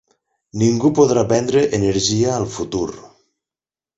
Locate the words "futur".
2.57-2.89